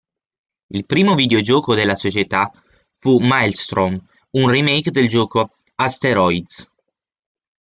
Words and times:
Il 0.71 0.87
primo 0.87 1.13
videogioco 1.13 1.75
della 1.75 1.93
società 1.93 2.51
fu 2.97 3.19
"Maelstrom", 3.19 4.03
un 4.31 4.49
remake 4.49 4.89
del 4.89 5.07
gioco 5.07 5.57
"Asteroids". 5.75 6.71